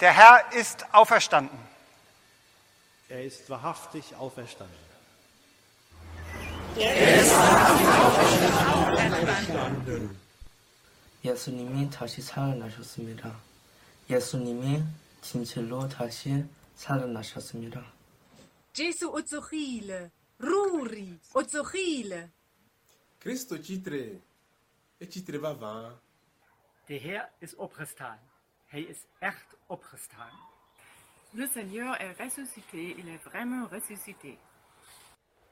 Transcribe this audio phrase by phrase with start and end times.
[0.00, 1.58] Der Herr ist auferstanden.
[3.08, 4.76] Er ist wahrhaftig auferstanden.
[11.24, 13.34] 예수님이 다시 살아나셨습니다.
[14.08, 14.84] 예수님이
[15.20, 16.44] 진실로 다시
[16.76, 17.84] 살아나셨습니다.
[18.72, 22.30] Gesù Ozochile, Ruri, Ozochile.
[23.20, 24.20] Cristo titre
[25.00, 25.98] e titre vavan.
[26.86, 28.18] De Heer is opgestaan.
[28.68, 30.32] Hij is echt opgestaan.
[31.30, 34.38] Le Seigneur est ressuscité, il est vraiment ressuscité.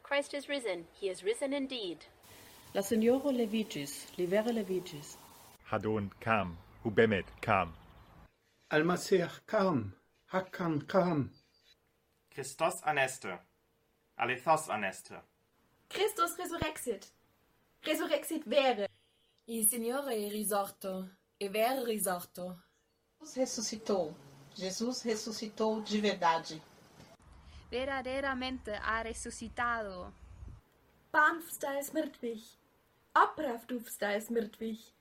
[0.03, 0.87] Christ is risen.
[1.01, 2.07] He is risen indeed.
[2.75, 5.17] La Signoro Levicis, Livere Levicis.
[5.65, 7.75] Hadon kam, Hubemet kam.
[8.71, 9.95] Almasih kam,
[10.33, 11.31] Hakan kam.
[12.31, 13.39] Christos aneste,
[14.19, 15.23] alethos aneste.
[15.89, 17.13] Christus resurrexit.
[17.83, 18.89] Resurrexit vere.
[19.47, 21.09] Il Signore è risorto,
[21.39, 22.66] e vero risorto.
[23.27, 24.15] Jesus ressuscitou.
[24.55, 26.63] Jesus ressuscitou de verdade.
[27.69, 30.13] Verdaderamente ha resucitado.
[31.11, 32.45] Banfsta es mrtvých.
[33.15, 34.93] Opravdufsta es mrtvých.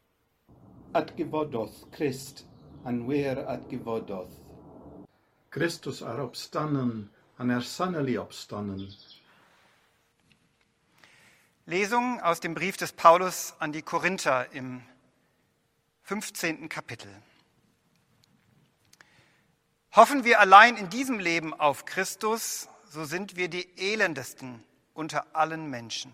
[0.93, 2.47] Adgevodoth Christ,
[2.83, 4.33] anwer adgevodoth.
[5.51, 8.91] Christus er opstanden, an er sannelig opstanden.
[11.67, 14.81] Lesung aus dem Brief des Paulus an die Korinther im
[16.03, 16.69] 15.
[16.69, 17.09] Kapitel.
[19.95, 24.61] Hoffen wir allein in diesem Leben auf Christus, so sind wir die elendesten
[24.93, 26.13] unter allen Menschen.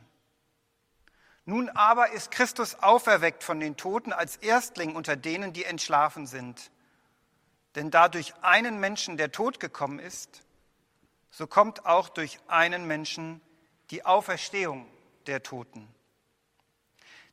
[1.45, 6.69] Nun aber ist Christus auferweckt von den Toten als Erstling unter denen, die entschlafen sind.
[7.73, 10.43] Denn da durch einen Menschen der Tod gekommen ist,
[11.31, 13.41] so kommt auch durch einen Menschen
[13.89, 14.85] die Auferstehung
[15.25, 15.87] der Toten.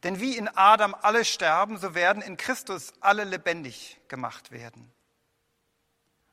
[0.03, 4.91] Denn wie in Adam alle sterben, so werden in Christus alle lebendig gemacht werden.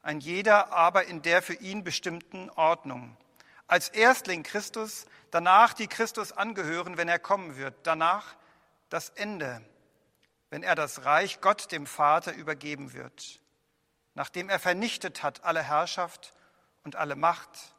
[0.06, 3.18] Ein jeder aber in der für ihn bestimmten Ordnung.
[3.66, 8.36] Als Erstling Christus, danach die Christus angehören, wenn er kommen wird, danach
[8.90, 9.66] das Ende,
[10.52, 13.42] wenn er das Reich Gott dem Vater übergeben wird,
[14.14, 16.36] nachdem er vernichtet hat alle Herrschaft
[16.84, 17.74] und alle Macht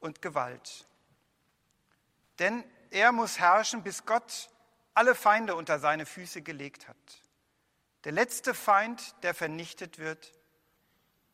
[0.00, 0.88] und Gewalt.
[2.40, 4.50] Denn er muss herrschen, bis Gott
[4.94, 6.96] alle Feinde unter seine Füße gelegt hat.
[8.02, 10.32] Der letzte Feind, der vernichtet wird,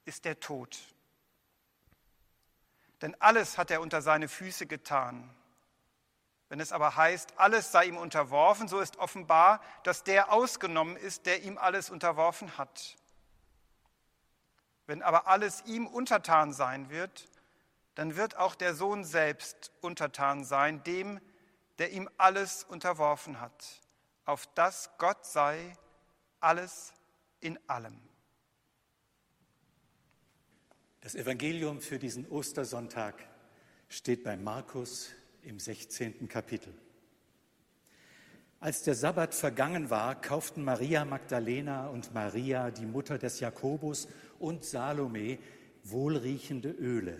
[0.08, 0.76] ist der Tod.
[3.02, 5.32] Denn alles hat er unter seine Füße getan.
[6.48, 11.26] Wenn es aber heißt, alles sei ihm unterworfen, so ist offenbar, dass der ausgenommen ist,
[11.26, 12.96] der ihm alles unterworfen hat.
[14.86, 17.28] Wenn aber alles ihm untertan sein wird,
[17.94, 21.20] dann wird auch der Sohn selbst untertan sein, dem,
[21.78, 23.82] der ihm alles unterworfen hat,
[24.24, 25.76] auf das Gott sei
[26.40, 26.94] alles
[27.40, 28.07] in allem.
[31.08, 33.14] Das Evangelium für diesen Ostersonntag
[33.88, 35.08] steht bei Markus
[35.40, 36.28] im 16.
[36.28, 36.74] Kapitel.
[38.60, 44.06] Als der Sabbat vergangen war, kauften Maria Magdalena und Maria, die Mutter des Jakobus,
[44.38, 45.38] und Salome
[45.82, 47.16] wohlriechende Öle,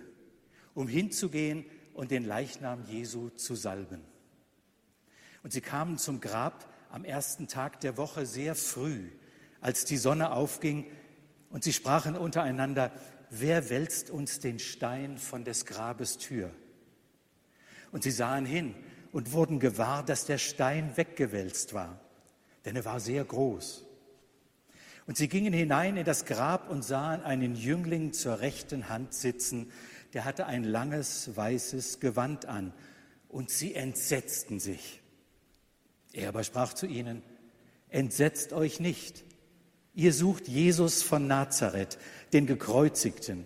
[0.74, 4.04] um hinzugehen und den Leichnam Jesu zu salben.
[5.42, 9.08] Und sie kamen zum Grab am ersten Tag der Woche sehr früh,
[9.62, 10.90] als die Sonne aufging,
[11.50, 12.92] und sie sprachen untereinander,
[13.30, 16.50] wer wälzt uns den Stein von des Grabes Tür?
[17.92, 18.74] Und sie sahen hin
[19.12, 22.00] und wurden gewahr, dass der Stein weggewälzt war,
[22.64, 23.86] denn er war sehr groß.
[25.06, 29.72] Und sie gingen hinein in das Grab und sahen einen Jüngling zur rechten Hand sitzen,
[30.12, 32.72] der hatte ein langes weißes Gewand an,
[33.28, 35.02] und sie entsetzten sich.
[36.12, 37.22] Er aber sprach zu ihnen,
[37.90, 39.24] Entsetzt euch nicht,
[39.98, 41.98] ihr sucht Jesus von Nazareth,
[42.32, 43.44] den Gekreuzigten.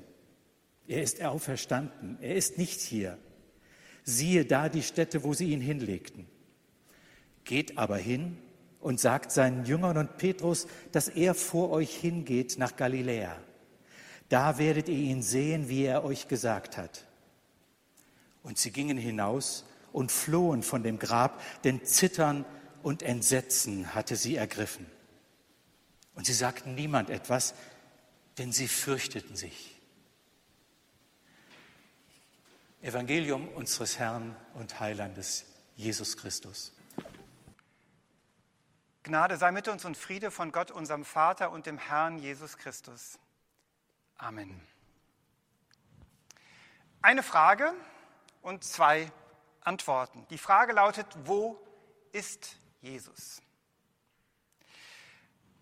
[0.86, 3.16] Er ist auferstanden, er ist nicht hier.
[4.04, 6.26] Siehe da die Stätte, wo sie ihn hinlegten.
[7.44, 8.36] Geht aber hin
[8.80, 13.34] und sagt seinen Jüngern und Petrus, dass er vor euch hingeht nach Galiläa.
[14.28, 17.06] Da werdet ihr ihn sehen, wie er euch gesagt hat.
[18.42, 22.44] Und sie gingen hinaus und flohen von dem Grab, denn Zittern
[22.82, 24.84] und Entsetzen hatte sie ergriffen.
[26.14, 27.54] Und sie sagten niemand etwas,
[28.38, 29.80] denn sie fürchteten sich.
[32.82, 35.44] Evangelium unseres Herrn und Heilandes
[35.76, 36.72] Jesus Christus.
[39.04, 43.18] Gnade sei mit uns und Friede von Gott, unserem Vater und dem Herrn Jesus Christus.
[44.16, 44.60] Amen.
[47.00, 47.72] Eine Frage
[48.42, 49.10] und zwei
[49.60, 50.26] Antworten.
[50.30, 51.60] Die Frage lautet, wo
[52.12, 53.42] ist Jesus?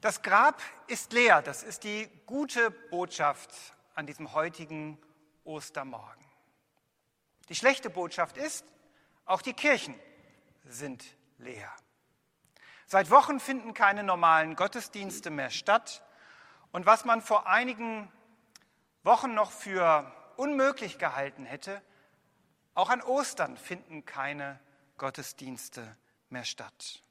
[0.00, 1.42] Das Grab ist leer.
[1.42, 3.50] Das ist die gute Botschaft
[3.94, 4.98] an diesem heutigen
[5.44, 6.24] Ostermorgen.
[7.50, 8.64] Die schlechte Botschaft ist,
[9.26, 9.94] auch die Kirchen
[10.64, 11.04] sind
[11.36, 11.70] leer.
[12.86, 16.02] Seit Wochen finden keine normalen Gottesdienste mehr statt.
[16.72, 18.10] Und was man vor einigen
[19.02, 21.82] Wochen noch für unmöglich gehalten hätte,
[22.74, 24.58] auch an Ostern finden keine
[24.96, 25.96] Gottesdienste
[26.30, 27.02] mehr statt.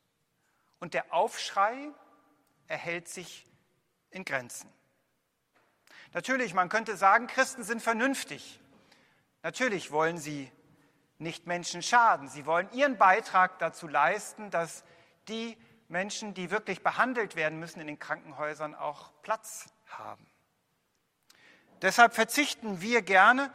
[0.80, 1.92] Und der Aufschrei
[2.70, 3.46] erhält sich
[4.12, 4.72] in Grenzen.
[6.14, 8.60] Natürlich, man könnte sagen, Christen sind vernünftig.
[9.44, 10.52] Natürlich wollen sie
[11.18, 12.30] nicht Menschen schaden.
[12.30, 14.84] Sie wollen ihren Beitrag dazu leisten, dass
[15.28, 15.58] die
[15.88, 20.26] Menschen, die wirklich behandelt werden müssen in den Krankenhäusern, auch Platz haben.
[21.82, 23.52] Deshalb verzichten wir gerne,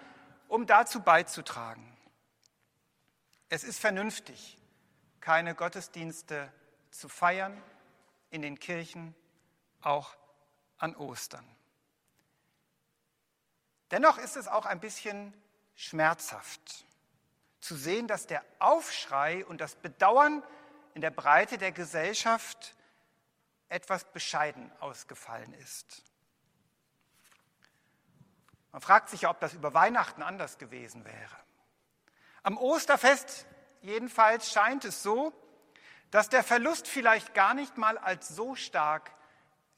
[0.49, 1.97] um dazu beizutragen.
[3.49, 4.59] Es ist vernünftig,
[5.21, 6.53] keine Gottesdienste
[6.91, 7.61] zu feiern
[8.35, 9.15] in den Kirchen,
[9.81, 10.17] auch
[10.79, 11.49] an Ostern.
[13.93, 15.33] Dennoch ist es auch ein bisschen
[15.77, 16.85] schmerzhaft
[17.61, 20.43] zu sehen, dass der Aufschrei und das Bedauern
[20.95, 22.75] in der Breite der Gesellschaft
[23.69, 26.03] etwas bescheiden ausgefallen ist.
[28.73, 31.37] Man fragt sich ja, ob das über Weihnachten anders gewesen wäre.
[32.43, 33.47] Am Osterfest
[33.81, 35.33] jedenfalls scheint es so,
[36.15, 39.11] dass der Verlust vielleicht gar nicht mal als so stark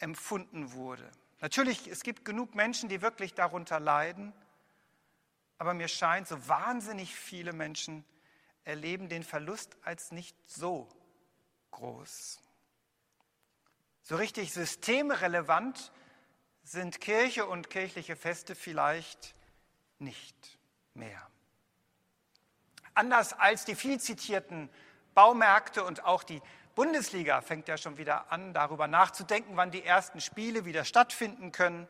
[0.00, 1.10] empfunden wurde.
[1.40, 4.34] Natürlich, es gibt genug Menschen, die wirklich darunter leiden,
[5.56, 8.04] aber mir scheint, so wahnsinnig viele Menschen
[8.64, 10.90] erleben den Verlust als nicht so
[11.70, 12.38] groß.
[14.02, 15.90] So richtig systemrelevant
[16.64, 19.34] sind Kirche und kirchliche Feste vielleicht
[19.98, 20.58] nicht
[20.92, 21.30] mehr.
[22.92, 24.68] Anders als die viel zitierten
[25.16, 26.42] Baumärkte und auch die
[26.74, 31.88] Bundesliga fängt ja schon wieder an, darüber nachzudenken, wann die ersten Spiele wieder stattfinden können.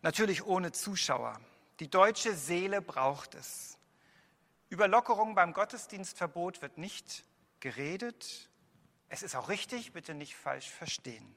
[0.00, 1.38] Natürlich ohne Zuschauer.
[1.80, 3.76] Die deutsche Seele braucht es.
[4.70, 7.26] Über Lockerung beim Gottesdienstverbot wird nicht
[7.60, 8.48] geredet.
[9.10, 11.36] Es ist auch richtig, bitte nicht falsch verstehen.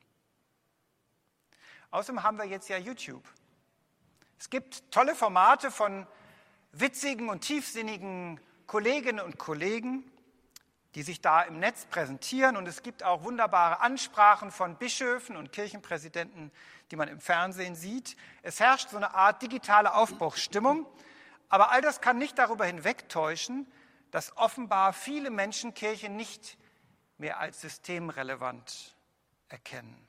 [1.91, 3.27] Außerdem haben wir jetzt ja YouTube.
[4.39, 6.07] Es gibt tolle Formate von
[6.71, 10.09] witzigen und tiefsinnigen Kolleginnen und Kollegen,
[10.95, 12.57] die sich da im Netz präsentieren.
[12.57, 16.51] Und es gibt auch wunderbare Ansprachen von Bischöfen und Kirchenpräsidenten,
[16.91, 18.15] die man im Fernsehen sieht.
[18.41, 20.85] Es herrscht so eine Art digitale Aufbruchsstimmung.
[21.49, 23.71] Aber all das kann nicht darüber hinwegtäuschen,
[24.11, 26.57] dass offenbar viele Menschen Kirche nicht
[27.17, 28.95] mehr als systemrelevant
[29.49, 30.07] erkennen.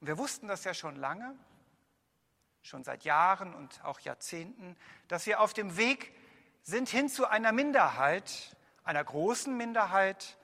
[0.00, 1.34] Und wir wussten das ja schon lange,
[2.62, 4.76] schon seit Jahren und auch Jahrzehnten,
[5.08, 6.14] dass wir auf dem Weg
[6.62, 8.56] sind hin zu einer Minderheit,
[8.90, 10.36] einer großen Minderheit,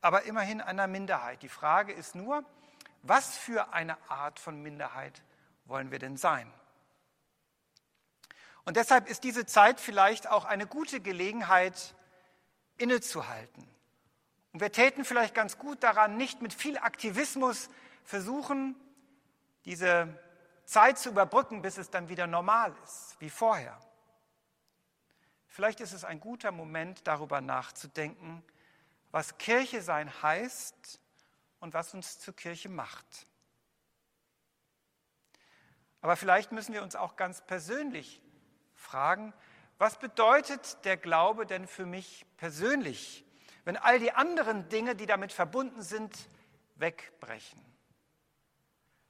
[0.00, 1.42] aber immerhin einer Minderheit.
[1.42, 2.44] Die Frage ist nur,
[3.02, 5.20] was für eine Art von Minderheit
[5.64, 6.48] wollen wir denn sein?
[8.64, 11.96] Und deshalb ist diese Zeit vielleicht auch eine gute Gelegenheit,
[12.76, 13.68] innezuhalten.
[14.52, 17.68] Und wir täten vielleicht ganz gut daran, nicht mit viel Aktivismus
[18.04, 18.76] versuchen,
[19.64, 20.08] diese
[20.66, 23.76] Zeit zu überbrücken, bis es dann wieder normal ist, wie vorher.
[25.58, 28.44] Vielleicht ist es ein guter Moment, darüber nachzudenken,
[29.10, 31.00] was Kirche sein heißt
[31.58, 33.26] und was uns zur Kirche macht.
[36.00, 38.22] Aber vielleicht müssen wir uns auch ganz persönlich
[38.76, 39.34] fragen,
[39.78, 43.24] was bedeutet der Glaube denn für mich persönlich,
[43.64, 46.16] wenn all die anderen Dinge, die damit verbunden sind,
[46.76, 47.60] wegbrechen?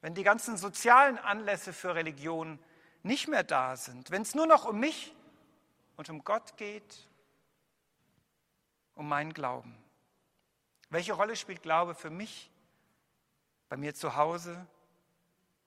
[0.00, 2.58] Wenn die ganzen sozialen Anlässe für Religion
[3.02, 5.14] nicht mehr da sind, wenn es nur noch um mich
[5.98, 7.08] und um Gott geht,
[8.94, 9.76] um meinen Glauben.
[10.90, 12.50] Welche Rolle spielt Glaube für mich,
[13.68, 14.64] bei mir zu Hause,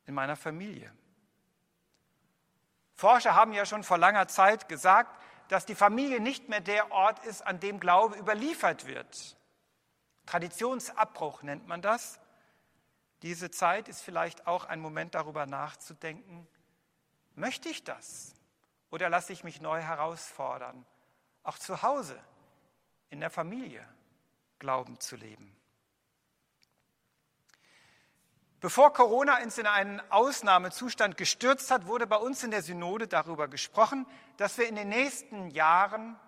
[0.06, 0.92] in meiner Familie?
[2.96, 7.26] Forscher haben ja schon vor langer Zeit gesagt, dass die Familie nicht mehr der Ort
[7.26, 9.36] ist, an dem Glaube überliefert wird.
[10.26, 12.22] Traditionsabbruch nennt man das.
[13.22, 16.48] Diese Zeit ist vielleicht auch ein Moment darüber nachzudenken,
[17.36, 18.41] möchte ich das?
[18.92, 20.86] Oder lasse ich mich neu herausfordern,
[21.44, 22.22] auch zu Hause,
[23.10, 23.88] in der Familie
[24.60, 25.56] Glauben zu leben?
[28.60, 33.48] Bevor Corona uns in einen Ausnahmezustand gestürzt hat, wurde bei uns in der Synode darüber
[33.48, 34.06] gesprochen,
[34.38, 36.20] dass wir in den nächsten Jahren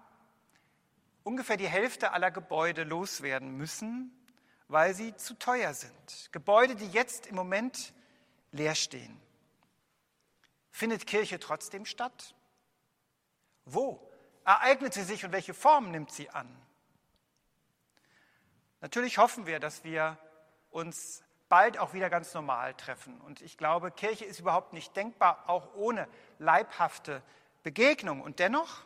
[1.24, 4.12] ungefähr die Hälfte aller Gebäude loswerden müssen,
[4.67, 6.32] weil sie zu teuer sind.
[6.32, 7.93] Gebäude, die jetzt im Moment
[8.51, 9.22] leer stehen.
[10.72, 12.34] Findet Kirche trotzdem statt?
[13.65, 14.12] Wo
[14.46, 16.48] ereignet sie sich und welche Form nimmt sie an?
[18.82, 20.17] Natürlich hoffen wir, dass wir
[20.70, 23.22] uns bald auch wieder ganz normal treffen.
[23.22, 26.08] Und ich glaube, Kirche ist überhaupt nicht denkbar, auch ohne
[26.39, 27.22] leibhafte
[27.62, 28.22] Begegnung.
[28.22, 28.84] Und dennoch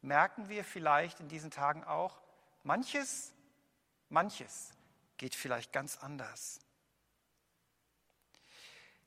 [0.00, 2.20] merken wir vielleicht in diesen Tagen auch,
[2.62, 3.34] manches,
[4.08, 4.72] manches
[5.16, 6.60] geht vielleicht ganz anders.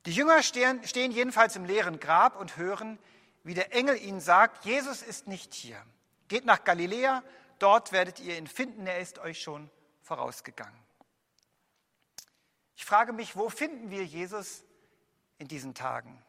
[0.05, 2.99] Die Jünger stehen, stehen jedenfalls im leeren Grab und hören,
[3.43, 5.81] wie der Engel ihnen sagt, Jesus ist nicht hier.
[6.27, 7.23] Geht nach Galiläa,
[7.59, 9.69] dort werdet ihr ihn finden, er ist euch schon
[10.01, 10.79] vorausgegangen.
[12.75, 14.63] Ich frage mich, wo finden wir Jesus
[15.37, 16.23] in diesen Tagen,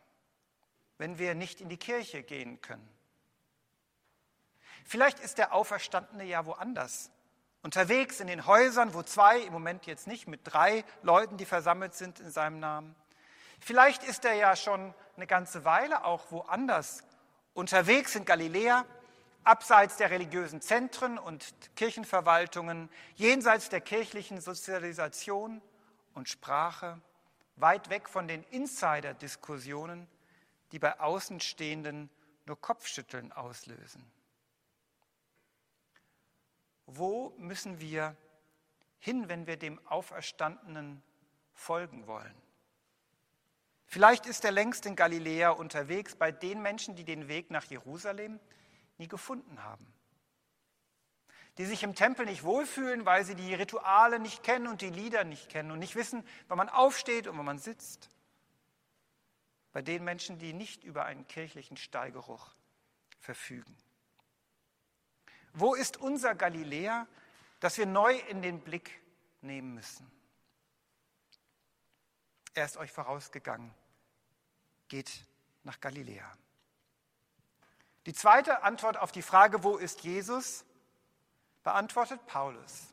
[0.99, 2.88] wenn wir nicht in die Kirche gehen können?
[4.85, 7.11] Vielleicht ist der Auferstandene ja woanders,
[7.62, 11.95] unterwegs in den Häusern, wo zwei, im Moment jetzt nicht, mit drei Leuten, die versammelt
[11.95, 12.95] sind in seinem Namen.
[13.64, 17.04] Vielleicht ist er ja schon eine ganze Weile auch woanders
[17.54, 18.85] unterwegs in Galiläa,
[19.45, 25.62] abseits der religiösen Zentren und Kirchenverwaltungen, jenseits der kirchlichen Sozialisation
[26.14, 27.00] und Sprache,
[27.54, 30.09] weit weg von den Insider-Diskussionen,
[30.73, 32.11] die bei Außenstehenden
[32.47, 34.04] nur Kopfschütteln auslösen.
[36.87, 38.16] Wo müssen wir
[38.99, 41.00] hin, wenn wir dem Auferstandenen
[41.54, 42.42] folgen wollen?
[43.93, 48.41] Vielleicht ist er längst in Galiläa unterwegs bei den Menschen, die den Weg nach Jerusalem
[48.97, 49.87] nie gefunden haben.
[51.59, 55.25] Die sich im Tempel nicht wohlfühlen, weil sie die Rituale nicht kennen und die Lieder
[55.25, 58.09] nicht kennen und nicht wissen, wann man aufsteht und wann man sitzt.
[59.75, 62.55] Bei den Menschen, die nicht über einen kirchlichen Stallgeruch
[63.21, 63.77] verfügen.
[65.53, 67.07] Wo ist unser Galiläa,
[67.61, 69.03] das wir neu in den Blick
[69.43, 70.11] nehmen müssen?
[72.55, 73.71] Er ist euch vorausgegangen
[74.93, 75.25] geht
[75.65, 76.31] nach Galiläa.
[78.05, 80.67] Die zweite Antwort auf die Frage, wo ist Jesus,
[81.63, 82.89] beantwortet Paulus.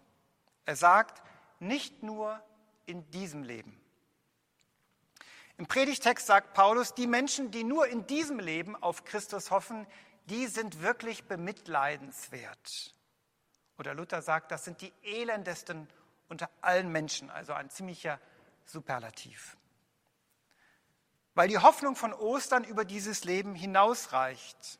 [0.63, 1.21] Er sagt,
[1.59, 2.41] nicht nur
[2.85, 3.77] in diesem Leben.
[5.57, 9.85] Im Predigtext sagt Paulus, die Menschen, die nur in diesem Leben auf Christus hoffen,
[10.27, 12.95] die sind wirklich bemitleidenswert.
[13.77, 15.89] Oder Luther sagt, das sind die elendesten
[16.29, 18.21] unter allen Menschen, also ein ziemlicher
[18.63, 19.58] Superlativ
[21.39, 24.77] weil die Hoffnung von Ostern über dieses Leben hinausreicht,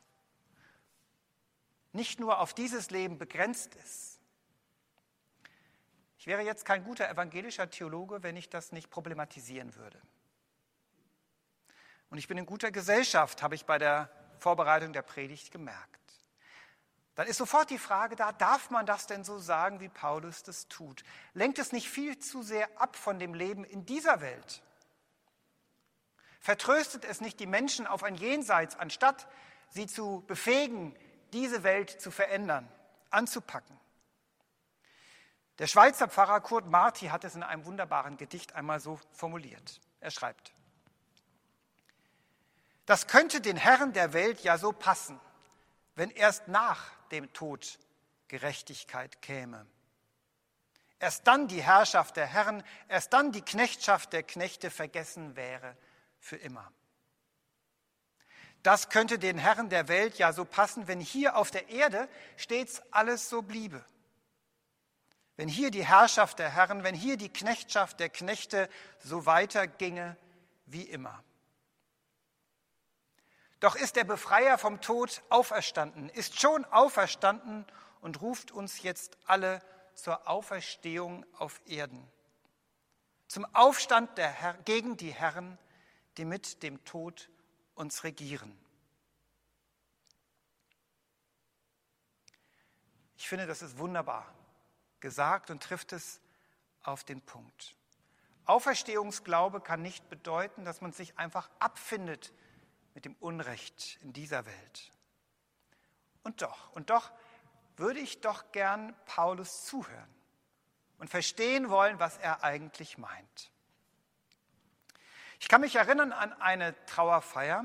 [1.92, 4.18] nicht nur auf dieses Leben begrenzt ist.
[6.18, 9.98] Ich wäre jetzt kein guter evangelischer Theologe, wenn ich das nicht problematisieren würde.
[12.10, 16.12] Und ich bin in guter Gesellschaft, habe ich bei der Vorbereitung der Predigt gemerkt.
[17.14, 20.68] Dann ist sofort die Frage da, darf man das denn so sagen, wie Paulus das
[20.68, 21.04] tut?
[21.32, 24.62] Lenkt es nicht viel zu sehr ab von dem Leben in dieser Welt?
[26.40, 29.28] Vertröstet es nicht die Menschen auf ein Jenseits, anstatt
[29.68, 30.96] sie zu befähigen,
[31.34, 32.66] diese Welt zu verändern,
[33.10, 33.78] anzupacken?
[35.58, 39.80] Der Schweizer Pfarrer Kurt Marti hat es in einem wunderbaren Gedicht einmal so formuliert.
[40.00, 40.54] Er schreibt,
[42.86, 45.20] das könnte den Herren der Welt ja so passen,
[45.94, 47.78] wenn erst nach dem Tod
[48.28, 49.66] Gerechtigkeit käme.
[50.98, 55.76] Erst dann die Herrschaft der Herren, erst dann die Knechtschaft der Knechte vergessen wäre
[56.20, 56.70] für immer.
[58.62, 62.82] Das könnte den Herren der Welt ja so passen, wenn hier auf der Erde stets
[62.90, 63.84] alles so bliebe.
[65.36, 70.16] Wenn hier die Herrschaft der Herren, wenn hier die Knechtschaft der Knechte so weiterginge
[70.66, 71.24] wie immer.
[73.60, 77.66] Doch ist der Befreier vom Tod auferstanden, ist schon auferstanden
[78.00, 79.62] und ruft uns jetzt alle
[79.94, 82.06] zur Auferstehung auf Erden,
[83.28, 85.58] zum Aufstand Herr, gegen die Herren,
[86.16, 87.30] die mit dem Tod
[87.74, 88.56] uns regieren.
[93.16, 94.34] Ich finde, das ist wunderbar
[95.00, 96.20] gesagt und trifft es
[96.82, 97.74] auf den Punkt.
[98.44, 102.32] Auferstehungsglaube kann nicht bedeuten, dass man sich einfach abfindet
[102.94, 104.92] mit dem Unrecht in dieser Welt.
[106.22, 107.10] Und doch, und doch
[107.76, 110.14] würde ich doch gern Paulus zuhören
[110.98, 113.50] und verstehen wollen, was er eigentlich meint.
[115.40, 117.64] Ich kann mich erinnern an eine Trauerfeier.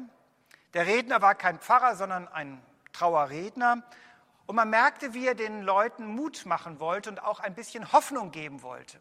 [0.73, 3.83] Der Redner war kein Pfarrer, sondern ein Trauerredner.
[4.45, 8.31] Und man merkte, wie er den Leuten Mut machen wollte und auch ein bisschen Hoffnung
[8.31, 8.97] geben wollte.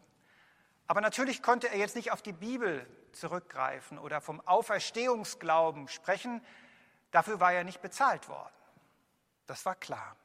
[0.87, 6.45] Aber natürlich konnte er jetzt nicht auf die Bibel zurückgreifen oder vom Auferstehungsglauben sprechen.
[7.11, 8.53] Dafür war er nicht bezahlt worden.
[9.47, 10.17] Das war klar.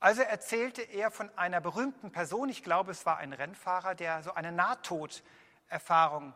[0.00, 4.34] Also erzählte er von einer berühmten Person, ich glaube es war ein Rennfahrer, der so
[4.34, 6.34] eine Nahtoderfahrung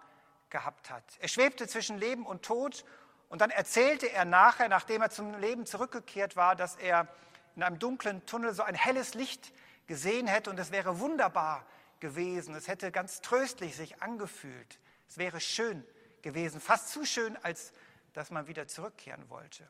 [0.55, 1.03] gehabt hat.
[1.19, 2.85] Er schwebte zwischen Leben und Tod
[3.29, 7.09] und dann erzählte er nachher, nachdem er zum Leben zurückgekehrt war, dass er
[7.57, 9.53] in einem dunklen Tunnel so ein helles Licht
[9.89, 11.67] gesehen hätte und es wäre wunderbar
[11.99, 12.55] gewesen.
[12.55, 14.79] Es hätte ganz tröstlich sich angefühlt.
[15.09, 15.85] Es wäre schön
[16.23, 17.73] gewesen, fast zu schön, als
[18.13, 19.69] dass man wieder zurückkehren wollte.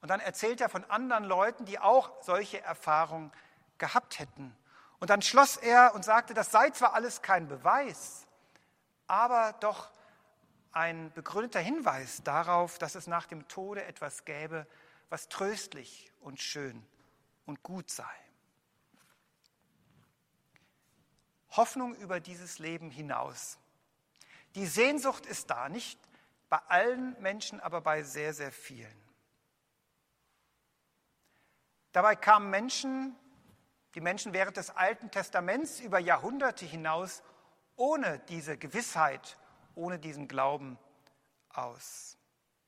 [0.00, 3.30] Und dann erzählt er von anderen Leuten, die auch solche Erfahrungen
[3.78, 4.56] gehabt hätten.
[4.98, 8.25] Und dann schloss er und sagte, das sei zwar alles kein Beweis,
[9.06, 9.90] aber doch
[10.72, 14.66] ein begründeter Hinweis darauf, dass es nach dem Tode etwas gäbe,
[15.08, 16.86] was tröstlich und schön
[17.46, 18.04] und gut sei.
[21.50, 23.58] Hoffnung über dieses Leben hinaus.
[24.54, 25.98] Die Sehnsucht ist da, nicht
[26.48, 29.06] bei allen Menschen, aber bei sehr, sehr vielen.
[31.92, 33.16] Dabei kamen Menschen,
[33.94, 37.22] die Menschen während des Alten Testaments über Jahrhunderte hinaus
[37.76, 39.36] ohne diese Gewissheit,
[39.74, 40.78] ohne diesen Glauben
[41.50, 42.16] aus,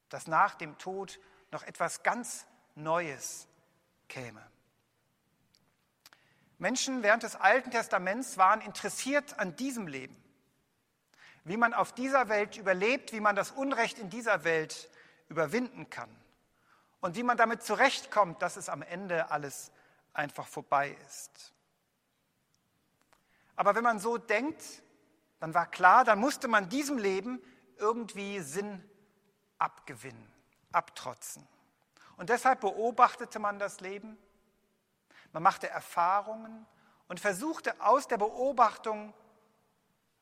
[0.08, 1.18] dass nach dem Tod
[1.50, 3.48] noch etwas ganz Neues
[4.08, 4.44] käme.
[6.58, 10.16] Menschen während des Alten Testaments waren interessiert an diesem Leben,
[11.44, 14.90] wie man auf dieser Welt überlebt, wie man das Unrecht in dieser Welt
[15.28, 16.10] überwinden kann
[17.00, 19.70] und wie man damit zurechtkommt, dass es am Ende alles
[20.12, 21.52] einfach vorbei ist.
[23.54, 24.62] Aber wenn man so denkt,
[25.40, 27.40] dann war klar, dann musste man diesem Leben
[27.76, 28.82] irgendwie Sinn
[29.58, 30.32] abgewinnen,
[30.72, 31.46] abtrotzen.
[32.16, 34.18] Und deshalb beobachtete man das Leben,
[35.32, 36.66] man machte Erfahrungen
[37.06, 39.14] und versuchte aus der Beobachtung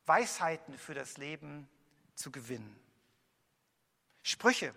[0.04, 1.68] Weisheiten für das Leben
[2.14, 2.78] zu gewinnen.
[4.22, 4.74] Sprüche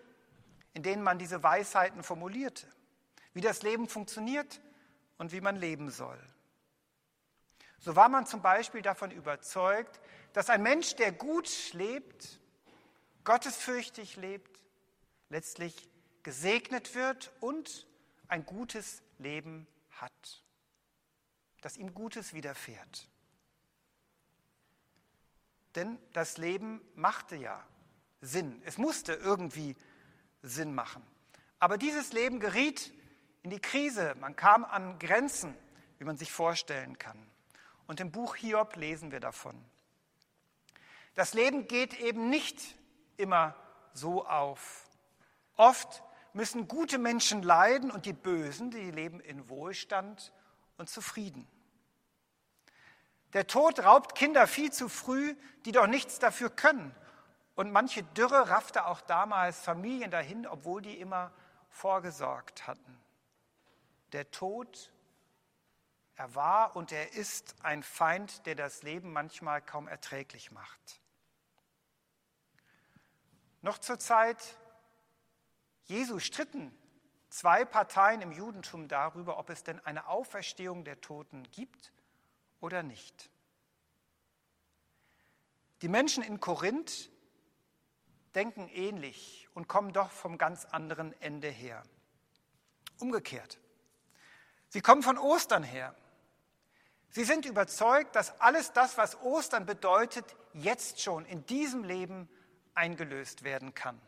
[0.74, 2.67] in denen man diese Weisheiten formulierte,
[3.34, 4.62] wie das Leben funktioniert
[5.17, 6.19] und wie man leben soll.
[7.79, 10.00] So war man zum Beispiel davon überzeugt,
[10.33, 12.39] dass ein Mensch, der gut lebt,
[13.24, 14.62] gottesfürchtig lebt,
[15.29, 15.89] letztlich
[16.24, 17.88] gesegnet wird und
[18.27, 20.43] ein gutes Leben hat,
[21.62, 23.07] dass ihm Gutes widerfährt.
[25.75, 27.65] Denn das Leben machte ja
[28.21, 28.62] Sinn.
[28.65, 29.75] Es musste irgendwie
[30.41, 31.05] Sinn machen.
[31.59, 32.91] Aber dieses Leben geriet
[33.43, 34.15] in die Krise.
[34.20, 35.55] Man kam an Grenzen,
[35.98, 37.29] wie man sich vorstellen kann.
[37.90, 39.60] Und im Buch Hiob lesen wir davon.
[41.16, 42.75] Das Leben geht eben nicht
[43.18, 43.56] immer
[43.94, 44.88] so auf.
[45.56, 50.32] Oft müssen gute Menschen leiden und die Bösen, die leben in Wohlstand
[50.78, 51.48] und zufrieden.
[53.34, 56.96] Der Tod raubt Kinder viel zu früh, die doch nichts dafür können
[57.56, 61.32] und manche Dürre raffte auch damals Familien dahin, obwohl die immer
[61.72, 63.02] vorgesorgt hatten.
[64.12, 64.92] Der Tod,
[66.20, 71.00] er war und er ist ein Feind, der das Leben manchmal kaum erträglich macht.
[73.62, 74.58] Noch zur Zeit
[75.86, 76.77] Jesu stritten
[77.29, 81.94] zwei Parteien im Judentum darüber, ob es denn eine Auferstehung der Toten gibt
[82.60, 83.29] oder nicht.
[85.82, 87.10] Die Menschen in Korinth
[88.36, 91.82] denken ähnlich und kommen doch vom ganz anderen Ende her.
[93.00, 93.58] Umgekehrt.
[94.68, 95.96] Sie kommen von Ostern her.
[97.11, 102.29] Sie sind überzeugt, dass alles das, was Ostern bedeutet, jetzt schon in diesem Leben
[102.75, 104.00] eingelöst werden kann.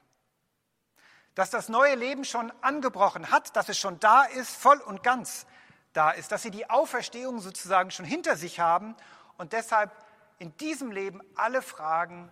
[1.34, 5.46] Dass das neue Leben schon angebrochen hat, dass es schon da ist, voll und ganz
[5.94, 8.96] da ist, dass sie die Auferstehung sozusagen schon hinter sich haben
[9.38, 9.92] und deshalb
[10.40, 12.32] in diesem Leben alle Fragen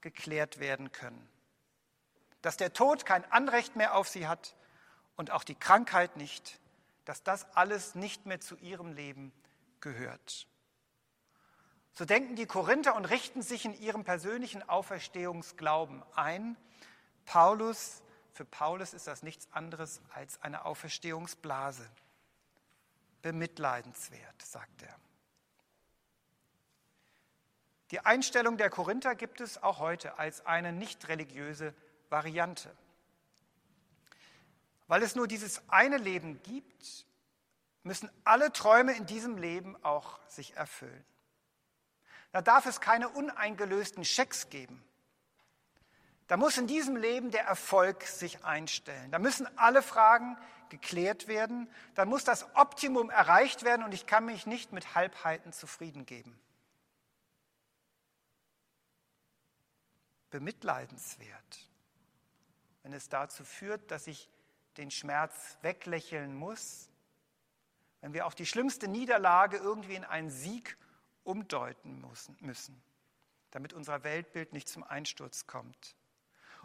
[0.00, 1.28] geklärt werden können.
[2.42, 4.54] Dass der Tod kein Anrecht mehr auf sie hat
[5.16, 6.60] und auch die Krankheit nicht,
[7.04, 9.32] dass das alles nicht mehr zu ihrem Leben
[9.80, 10.46] gehört.
[11.92, 16.56] So denken die Korinther und richten sich in ihrem persönlichen Auferstehungsglauben ein.
[17.24, 21.88] Paulus, für Paulus ist das nichts anderes als eine Auferstehungsblase.
[23.22, 24.96] Bemitleidenswert, sagt er.
[27.90, 31.74] Die Einstellung der Korinther gibt es auch heute als eine nicht religiöse
[32.10, 32.70] Variante.
[34.86, 37.06] Weil es nur dieses eine Leben gibt,
[37.82, 41.04] müssen alle Träume in diesem Leben auch sich erfüllen.
[42.32, 44.84] Da darf es keine uneingelösten Schecks geben.
[46.26, 49.10] Da muss in diesem Leben der Erfolg sich einstellen.
[49.10, 50.36] Da müssen alle Fragen
[50.68, 51.70] geklärt werden.
[51.94, 56.38] Dann muss das Optimum erreicht werden und ich kann mich nicht mit Halbheiten zufrieden geben.
[60.30, 61.68] bemitleidenswert,
[62.82, 64.28] wenn es dazu führt, dass ich
[64.76, 66.87] den Schmerz weglächeln muss,
[68.00, 70.76] wenn wir auch die schlimmste Niederlage irgendwie in einen Sieg
[71.24, 72.04] umdeuten
[72.40, 72.82] müssen,
[73.50, 75.96] damit unser Weltbild nicht zum Einsturz kommt.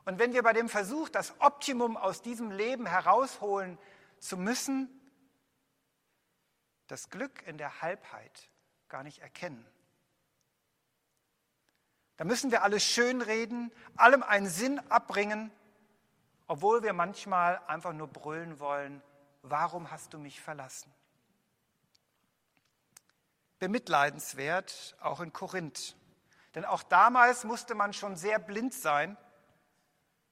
[0.06, 3.78] Und wenn wir bei dem Versuch, das Optimum aus diesem Leben herausholen
[4.20, 4.90] zu müssen,
[6.88, 8.50] das Glück in der Halbheit
[8.90, 9.66] gar nicht erkennen.
[12.18, 15.52] Da müssen wir alles schönreden, allem einen Sinn abbringen,
[16.48, 19.02] obwohl wir manchmal einfach nur brüllen wollen,
[19.42, 20.94] warum hast du mich verlassen?
[23.64, 25.96] Bemitleidenswert, auch in Korinth.
[26.54, 29.16] Denn auch damals musste man schon sehr blind sein,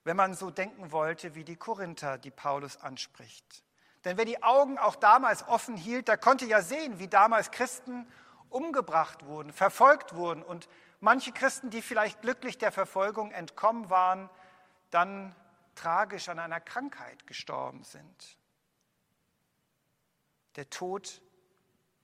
[0.03, 3.63] wenn man so denken wollte wie die Korinther, die Paulus anspricht.
[4.03, 8.05] Denn wer die Augen auch damals offen hielt, der konnte ja sehen, wie damals Christen
[8.49, 10.67] umgebracht wurden, verfolgt wurden und
[10.99, 14.29] manche Christen, die vielleicht glücklich der Verfolgung entkommen waren,
[14.89, 15.33] dann
[15.75, 18.37] tragisch an einer Krankheit gestorben sind.
[20.57, 21.21] Der Tod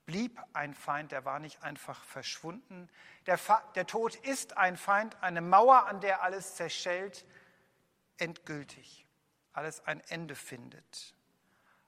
[0.07, 2.89] blieb ein Feind, der war nicht einfach verschwunden.
[3.27, 3.37] Der,
[3.75, 7.25] der Tod ist ein Feind, eine Mauer, an der alles zerschellt,
[8.17, 9.05] endgültig,
[9.53, 11.13] alles ein Ende findet.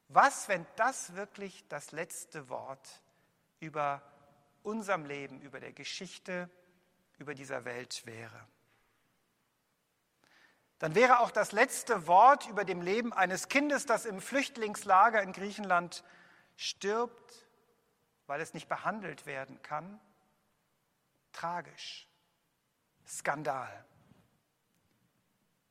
[0.10, 3.02] Was, wenn das wirklich das letzte Wort
[3.60, 4.02] über
[4.64, 6.50] unserem Leben, über der Geschichte,
[7.20, 8.48] über dieser Welt wäre?
[10.80, 15.32] Dann wäre auch das letzte Wort über dem Leben eines Kindes, das im Flüchtlingslager in
[15.32, 16.04] Griechenland
[16.58, 17.49] stirbt,
[18.30, 20.00] weil es nicht behandelt werden kann,
[21.32, 22.08] tragisch,
[23.08, 23.86] Skandal.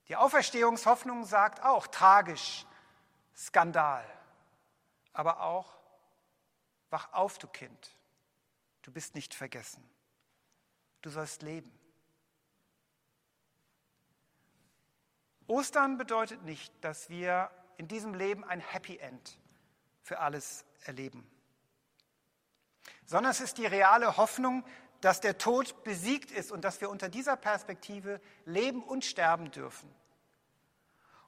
[0.09, 2.67] Die Auferstehungshoffnung sagt auch tragisch,
[3.37, 4.05] Skandal,
[5.13, 5.79] aber auch,
[6.91, 7.97] wach auf, du Kind,
[8.83, 9.89] du bist nicht vergessen,
[11.03, 11.73] du sollst leben.
[15.47, 19.39] Ostern bedeutet nicht, dass wir in diesem Leben ein Happy End
[20.03, 21.25] für alles erleben,
[23.09, 24.65] sondern es ist die reale Hoffnung,
[25.01, 29.91] dass der Tod besiegt ist und dass wir unter dieser Perspektive leben und sterben dürfen.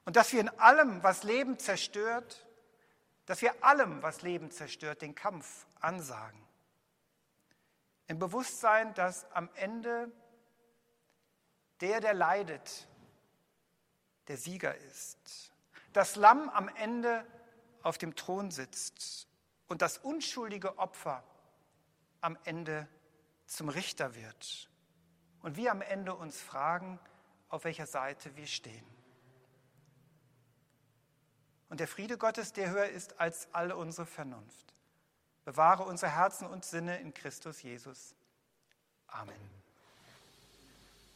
[0.05, 2.45] Und dass wir in allem, was Leben zerstört,
[3.25, 6.39] dass wir allem, was Leben zerstört, den Kampf ansagen.
[8.07, 10.11] Im Bewusstsein, dass am Ende
[11.79, 12.87] der, der leidet,
[14.27, 15.51] der Sieger ist.
[15.93, 17.25] Das Lamm am Ende
[17.81, 19.27] auf dem Thron sitzt
[19.67, 21.23] und das unschuldige Opfer
[22.21, 22.87] am Ende
[23.45, 24.69] zum Richter wird.
[25.41, 26.99] Und wir am Ende uns fragen,
[27.49, 28.85] auf welcher Seite wir stehen.
[31.69, 34.73] Und der Friede Gottes, der höher ist als alle unsere Vernunft,
[35.45, 38.15] bewahre unsere Herzen und Sinne in Christus Jesus.
[39.07, 39.60] Amen.